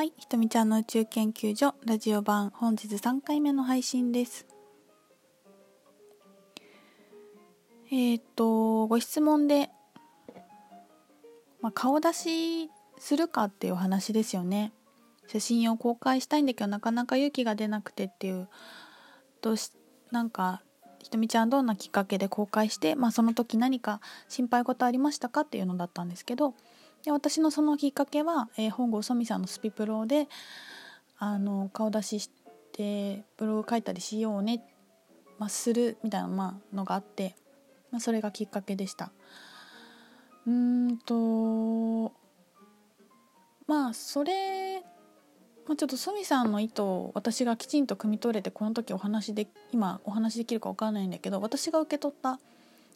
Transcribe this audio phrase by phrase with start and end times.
[0.00, 4.46] はい、ひとみちゃんの宇宙研究所ラジオ版本日3回目の配信です。
[7.92, 9.68] えっ、とご質問で、
[11.60, 14.72] まあ、顔出しするかっていうお話ですよね。
[15.26, 18.48] 写真を公開したいんだけどなかなか勇気が出なくてっていう
[19.42, 19.70] どうし
[20.10, 20.62] なんか
[21.02, 26.54] ひとみちゃんどんなきっかけで公開して、まあ、その時何か心配事ありましたかっていうのだったんですけど
[27.04, 30.28] で私のそのきっかけは、えー、本郷そみさんのスピプロで
[31.18, 32.30] あの顔出しし
[32.72, 34.62] てブログ書いたりしようね、
[35.38, 37.34] まあ、するみたいな、まあ、のがあって、
[37.90, 39.12] まあ、それがきっかけでした。
[40.46, 42.12] うーんと
[43.66, 44.80] まあそれ、
[45.66, 52.40] まあ、ちょっとソミさんの意図を私がきちんと汲み取れてこの時お話で今お話できるか分からないんだけど私が受け取った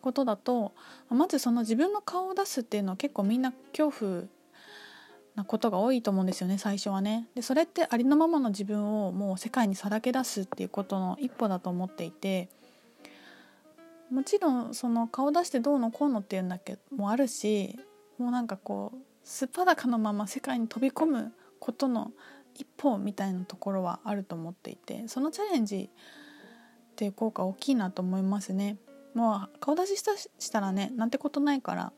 [0.00, 0.72] ことだと
[1.08, 4.22] まずその自分の顔を出すっていうのは結構みんな恐怖
[5.36, 7.28] なことが多いと思うんですよね最初はね。
[7.34, 12.48] でそれってありのままの自分をもう世界にさらけ出すっていうことの一歩だと思っていて
[14.10, 17.78] もちろんその顔出してどうのこうのっていうんだけもあるし
[18.18, 22.10] もうなんかこうすっぱだかのまま世界に飛び込むことの
[22.54, 28.76] 一歩みたいなところはあると思っていてそのチャレンジっていう効果大きいなと思いますね。
[29.14, 31.92] もう顔出ししたしたらねなんてことないから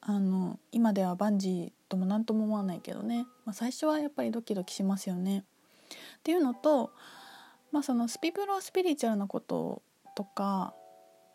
[0.00, 5.44] あの今ではバンジーとも何とも思わないけどね、まあ、最初はやっぱりドキドキしますよね。
[6.18, 6.90] っていうのと、
[7.72, 9.82] まあ、そのスピプロスピリチュアルなこと
[10.14, 10.74] とか、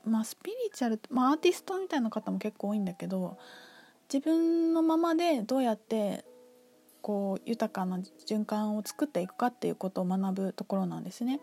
[0.06, 3.38] まあ、スピリチュアル、まあ、アーティストみたいな方も結構多いんだけど
[4.11, 6.25] 自分のままでどうやって
[7.02, 11.39] こう豊かな循環を作っていくかっていうことを学ぶところなんですね。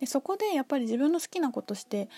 [0.00, 2.08] でそこでやっぱり自分の好きなことして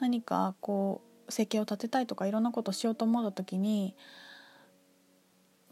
[0.00, 3.94] 何かこう生計を立てたいとかいろんなことしようと思った時に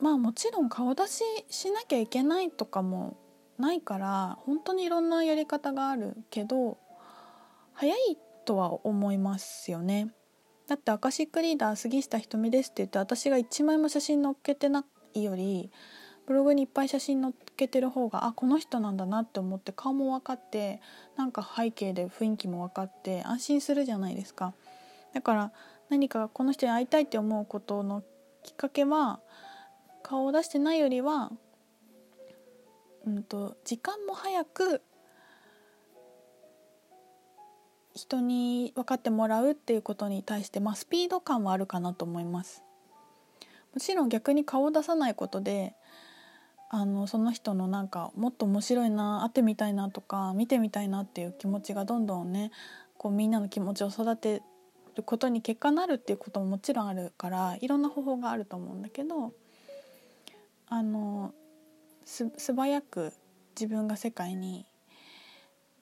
[0.01, 3.17] まあもちろん顔出ししなきゃいけないとかも
[3.59, 6.77] ないから本当にいろんなやり方があるけど
[7.73, 10.13] 早いとは思いますよね。
[10.67, 15.71] だってアカシックリーダー杉下ひとみですって言って私が1枚も写真載っけてないより
[16.27, 20.81] ブログにいっぱい写真載っけてる方があこの人なんだなって思って顔も分かって
[21.17, 24.53] なんか背景で雰囲気も分かって安心するじゃないですか。
[25.15, 25.53] だから
[25.89, 28.03] 何かこの人に会いたいって思うことの
[28.43, 29.21] きっかけは
[30.03, 31.33] 顔を出してないよりは、
[33.07, 34.83] うんと、時間も早く
[37.95, 42.63] 人に分かってもらうっていうことに対して、まあ、スピード感はあるかなと思います。
[43.75, 45.75] もちろん逆に顔を出さないことで
[46.69, 52.51] あのその人のなんかもっと面白いな会ってみたいなとか見てみたいなっていう気持ちがどんどんね
[52.99, 54.43] こうみんなの気持ちを育て
[54.97, 59.33] ることに結果なるっていうことももちろんあるからいろんな方法があると思うんだけど
[60.69, 61.33] あの
[62.05, 63.13] 素早く
[63.59, 64.67] 自分が世界に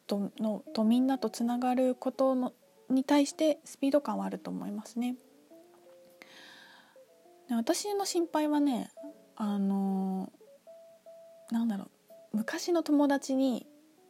[0.07, 2.53] とのとみんなとつながることの
[2.91, 5.17] に対してスピード感はあると思いますね。
[7.51, 8.91] 私の心配はね
[9.37, 10.04] あの
[11.51, 12.37] なんだろう。
[12.37, 13.67] 昔の友達に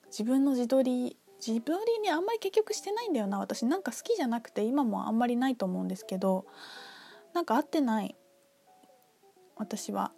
[0.06, 3.38] 自分の自撮り自撮りにあんまり結局してないんだよな。
[3.38, 6.46] 私なんか好きじゃなくて今もあんまりないと思うんですけど
[7.34, 8.16] なんか合ってない。
[9.56, 10.12] 私は。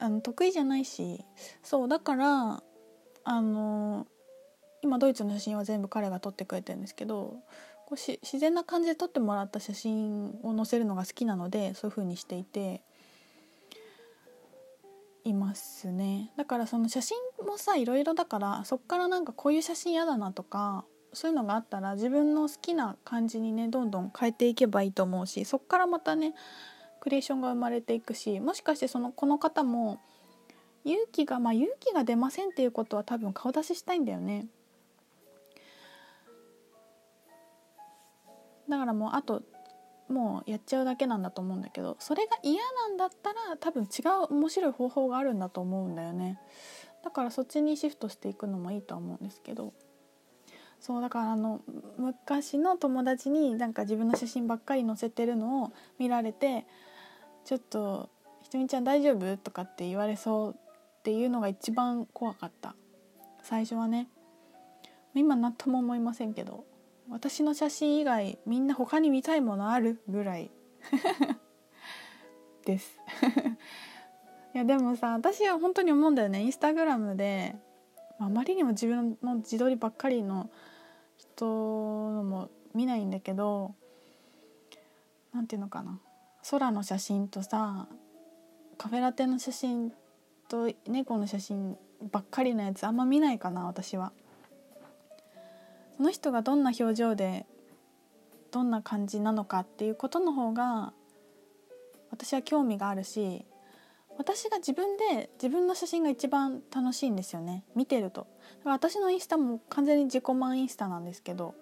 [0.00, 1.24] あの得意じゃないし。
[1.62, 2.62] そうだから
[3.24, 4.06] あの
[4.82, 7.36] 今ドイツの写真は全部彼が撮ってくれてるんですけど
[7.86, 12.82] こうし自然な感じで撮ってもらった写真を載せるのが好きなのでそういう風にしていて。
[15.28, 16.32] いますね。
[16.36, 26.34] だからその写真もさいろいろだからそっからなんかこういう写真嫌だなとかそういうのがあったら自分の好きな感じにねどんどん変えていけばいいと思うしそっからまたね
[27.00, 30.00] クリエーションが生まれていくしもしかしてそのこの方も
[30.84, 34.46] 勇気がまあ勇気が出ませんっていうことは多分顔出ししたいんだよね。
[38.68, 39.42] だからもうあと
[40.08, 46.38] もうやっちゃうだけなんだと思うんだけどそれが嫌なんだったら多分違う面白い方法があるんだと思うんだよね。
[47.04, 49.72] だからそっちにシフトしていくのもいいとは思うんですけど。
[50.80, 51.60] そうだからあの
[51.96, 56.66] 昔の友達になんか自分の写真ばっかり載せてるのを見られて
[57.44, 58.08] ちょっと
[58.42, 62.76] 「ひとみちゃん大丈夫?」とかって言われそうっていうのが一番怖かった。
[63.42, 64.08] 最初はね。
[65.14, 66.64] 今何とも思いませんけど。
[67.10, 70.50] 私の写真以外みんな他に見たいものあるぐらい。
[72.64, 72.98] です。
[74.54, 76.42] いやでもさ私は本当に思うんだよね。
[76.42, 77.56] インスタグラムで
[78.18, 80.50] あまりにも自分の自撮りばっかりの
[81.16, 83.74] 人のも見ないんだけど
[85.32, 86.00] 何ていうのかな。
[86.50, 87.88] 空の写真とさ
[88.76, 89.92] カフェラテの写真
[90.48, 91.76] と猫の写真
[92.10, 94.12] ばっかりのやつあんま見ないかな私は。
[95.98, 97.44] その人がどんな表情で
[98.52, 100.92] どんな感じなのかっていうことの方が
[102.12, 103.44] 私は興味があるし
[104.16, 107.64] 私が自分で自分の写真が一番楽しいんですよね。
[107.76, 108.26] 見てると。
[108.58, 111.54] だから私のインスタも完全に自己満インスタなんですけど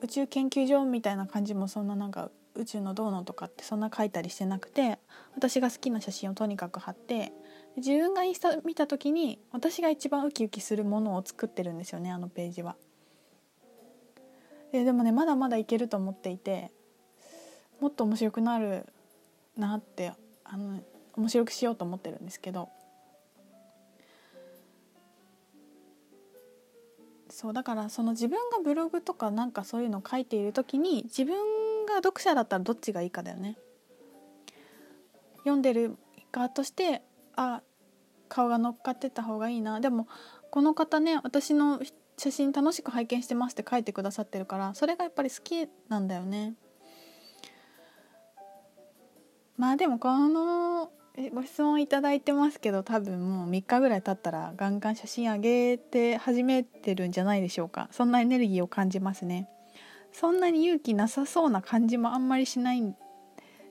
[0.00, 4.98] 宇宙研究所みたいな感じもそんななんか宇宙のどうのとかってそんな書いたりしてなくて
[5.34, 7.32] 私が好きな写真をとにかく貼って
[7.76, 12.76] 自分がインスタ見た時に私が一番ウキウキするものを作ってるんですよねあのページは。
[14.72, 16.72] ででもねまだまだいけると思っていて
[17.80, 18.86] もっと面白くなる
[19.56, 20.12] なって
[20.44, 20.80] あの
[21.14, 22.70] 面白くしようと思ってるんですけど
[27.28, 33.56] そうだからその自分がブログとかなんかそういうのを書いている時に自分が読者だったらどっちがいいかだよね。
[35.38, 35.96] 読んでる
[36.30, 37.02] 側として
[37.36, 37.62] あ
[38.28, 39.80] 顔が乗っかってた方がいいな。
[39.80, 40.06] でも
[40.50, 41.80] この方ね私の
[42.18, 46.54] 写真楽しく拝見してますって書いてくださってるからそれがやっぱり好きなんだよね。
[49.56, 50.90] まあでもこの
[51.34, 57.88] ご質問いただいてますけど多分もう3日ぐらい経ったらガンガン写真上げて始めてるんじゃないでしょうか。
[57.92, 59.48] そんなエネルギーを感じますね。
[60.12, 62.94] そんなに勇気なさそうな感じもあんまりしない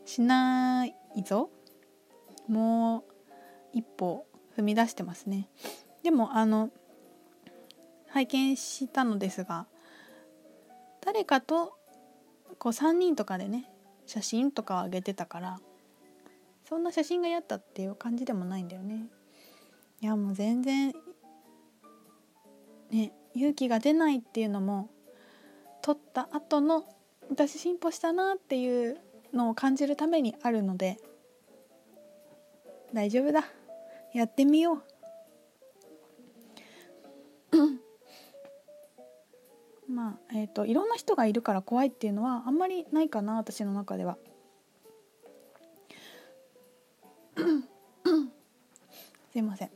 [0.06, 0.94] しない
[1.24, 1.50] ぞ。
[2.48, 3.11] もう
[3.74, 4.26] 一歩
[4.58, 5.50] 踏み出してますね。
[6.04, 6.70] でもあの
[8.10, 9.68] 拝見したのですが
[11.02, 11.78] 誰かと
[12.58, 13.70] こう3人とかでね
[14.06, 15.60] 写真とかを上げてたから
[16.68, 19.08] そんな写真がやったっていう感じでもないんだよね。
[20.02, 20.94] いやもう全然
[22.90, 24.90] ね勇気が出ないっていうのも
[25.82, 26.86] 撮った後の
[27.30, 28.98] 私進歩したなっていう
[29.34, 30.98] のを感じるためにあるので
[32.94, 33.46] 大丈夫だ。
[34.13, 34.84] やってみよう。
[39.92, 44.18] まあえっ、ー、といろんな人がいるから怖いっていうのはあんまりないかな私の中では。
[49.31, 49.72] すいません。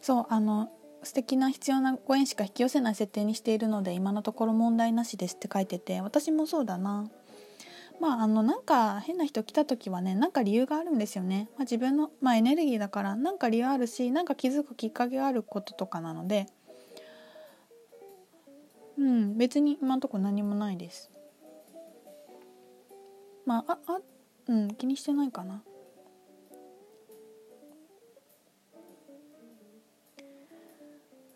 [0.00, 0.70] そうあの
[1.02, 7.08] 素敵な必要なご縁しか引き寄せない設定にしているので今のところ問題なしですって書いてて私もそうだな。
[8.00, 16.46] まああのなんか変な人来た時はねなんか理由があるんですよね、まあ、自分の、まあ、エネルギーだからなんか理由あるしなんか気づくきっかけがあることとかなので。
[18.98, 21.10] うん別に今のとこ何もないです。
[23.44, 24.00] まあああ
[24.48, 25.62] うん気にしてないかな。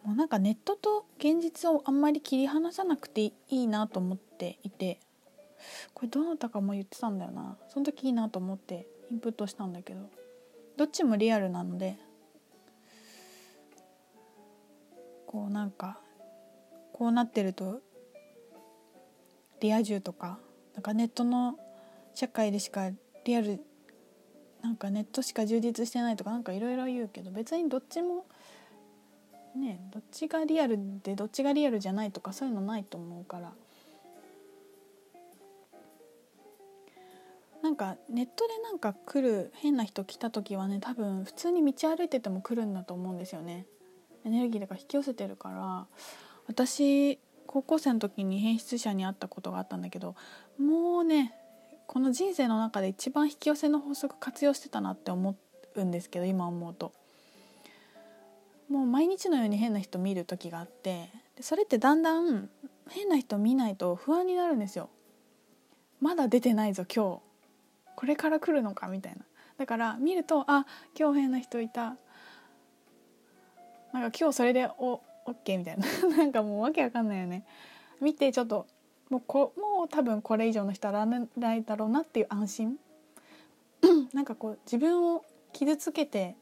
[0.04, 4.98] もうなんかネットと現実をあんまり切り離さなくていいなと思っていて。
[5.94, 7.56] これどなたかも言ってたんだよな。
[7.68, 10.08] その時いいなと思ってインプットしたんだけど。
[10.76, 11.96] どっちもリアルなので。
[15.30, 16.00] こうなんか
[16.92, 17.82] こうなってると
[19.60, 20.40] リア充とか
[20.74, 21.56] なんかネットの
[22.14, 22.90] 社会でしか
[23.24, 23.60] リアル
[24.60, 28.26] なんかネットしか充実してないとかなんかいろいろ言うけど別にどっちも
[29.54, 33.52] ねどっちがリアルでどっちがリアルじゃないとかそういうのないと思うから。
[37.62, 43.66] なんかネットでなんか来る変な人来た時はね多分普通に道歩いてても来るんだと思うんですよね。
[44.24, 45.86] エネルギーだか引き寄せてるから。
[46.46, 50.14] 私高校生の時に変質者に会ったことがあったんだけど
[50.58, 51.34] もうね
[51.86, 55.36] この人生の中で一番引き寄せの法則活用してたなって思
[55.74, 56.92] うんですけど今思うと。
[58.68, 62.48] もう毎日のように変な人見る時があってそれってだんだん
[62.88, 64.88] 変な人見ないと不安になるんですよ。
[66.00, 67.29] まだ出てないぞ今日。
[68.00, 69.18] これから来るのかみたいな。
[69.58, 70.64] だから見るとあ
[70.98, 71.96] 今日変な人いた。
[73.92, 75.86] なんか今日それでおオッケーみたいな。
[76.16, 77.44] なんかもうわけわかんないよね。
[78.00, 78.66] 見てちょっと
[79.10, 82.78] もうこもう多分これ以上の人はないだろうなっていう安心。
[84.14, 86.36] なんかこう自分を傷つけて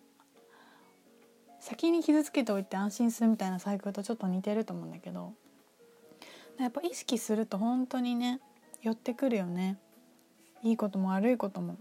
[1.58, 5.34] 先に傷つけておいて安心するみたいなサイクルとちょっと似てると思うんだけど。
[6.56, 8.40] やっぱ意識すると本当にね
[8.82, 9.76] 寄ってくるよね。
[10.62, 11.76] いいことも悪いことも。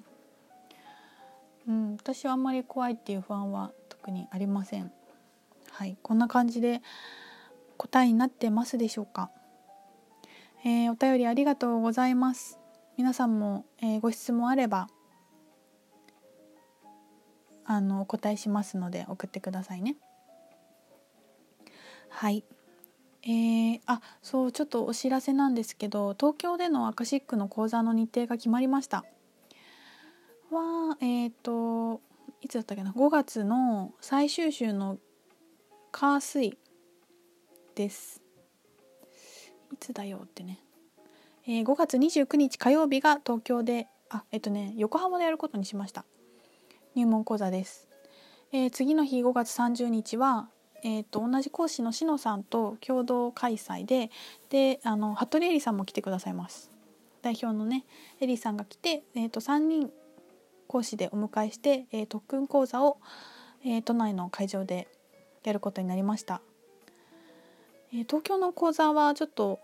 [1.68, 4.92] うん私はあんまり怖いっていう不安は特にありません。
[5.72, 6.82] はいこんな感じで
[7.78, 9.30] 答えになってますでしょうか。
[10.64, 12.60] えー、お便りありがとうございます。
[12.98, 14.88] 皆さんも、えー、ご質問あれば
[17.64, 19.98] あのお答えしますので送ってくださいね。
[22.10, 22.44] はい。
[23.28, 29.04] えー、あそうちょっとお知らせなんですけど東京でのアカシックの講座の日程が決まりました。
[30.50, 32.00] はえっ、ー、と
[32.42, 34.98] いつだったっけな？5月の最終週の
[35.92, 36.58] 火水
[37.76, 38.22] です。
[39.74, 40.60] いつだよってね、
[41.46, 46.06] えー、5月29日火曜日が東京であえっ、ー、とね横浜でやることにしました。
[46.96, 47.90] 入門講座です、
[48.54, 50.50] えー、次の日5月30日は
[50.84, 54.12] えーと、同じ講師のしのさんと共同開催で
[54.50, 56.72] であの服部恵里さんも来てくださいます。
[57.22, 57.86] 代表のね
[58.22, 59.92] エリさんが来て、えーと、3人
[60.68, 62.98] 講師でお迎えして、えー、特訓講座を、
[63.66, 64.88] えー、都内の会場で
[65.44, 66.42] やることになりました、
[67.94, 69.60] えー、東京の講座はちょっと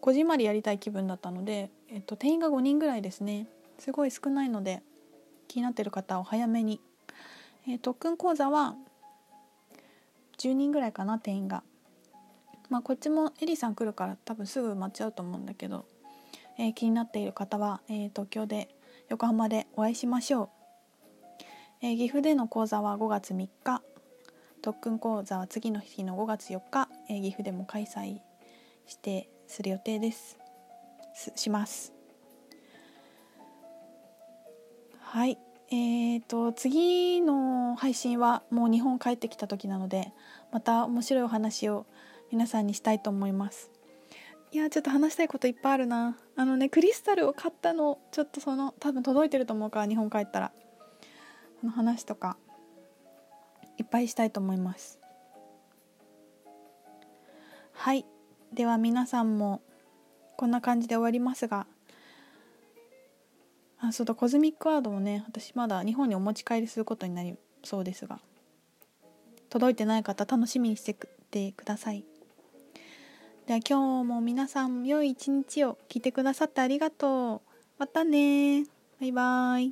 [0.00, 3.46] こじんまりやりたい気分だったので、えーと、定員が5人ぐらいですね。
[3.78, 4.82] すごい少ないので
[5.48, 6.80] 気になってる方は早めに、
[7.66, 8.76] えー、特訓講座は
[10.38, 11.62] 10人ぐらいかな定員が。
[12.70, 15.86] まあこっちもエリさん来るから多分すぐ埋まっちゃうと思うんだけど
[16.58, 18.68] えー、気になっている方は、えー、東京で
[19.08, 20.48] 横浜でお会いしましょう、
[21.82, 23.82] えー、岐阜での講座は5月3日。
[24.62, 28.20] 特訓講座は次の日の5月4日、え岐阜でも開催
[28.86, 30.38] してする予定です
[31.36, 31.92] します。
[35.00, 35.38] はい。
[35.74, 40.12] えーと次の配信はもう日本帰ってきた時なので
[40.52, 41.84] また面白いお話を
[42.30, 43.72] 皆さんにしたいと思います。
[44.52, 46.16] いやちょっと話したいこといっぱいあるな。
[46.36, 50.52] あのねクリスタルを買ったのちょっとその多分届いてると思うから日本帰ったら。
[51.58, 52.36] その話とか
[53.76, 55.00] いっぱいしたいと思います。
[57.72, 58.06] はい。
[58.52, 59.60] では皆さんも
[60.36, 61.66] こんな感じで終わりますが
[63.88, 68.20] あそうだコズミックワードもね私まだ日本にお持ち帰りすることになりそうですが
[69.50, 70.96] 届いてない方楽しみにして
[71.30, 72.04] てください
[73.46, 77.50] では今日も皆さん良い一日を聞いてくださってありがとう。
[77.78, 78.64] またね
[78.98, 79.62] バイバイ。